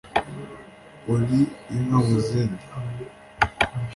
uri 1.13 1.41
inka 1.75 1.97
mu 2.05 2.17
zindi 2.25 2.65